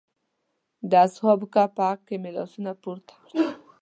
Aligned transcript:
د 0.89 0.91
اصحاب 1.05 1.39
کهف 1.53 1.71
په 1.77 1.83
حق 1.89 1.99
کې 2.07 2.15
مې 2.21 2.31
لاسونه 2.37 2.71
پورته 2.81 3.13
کړل. 3.25 3.47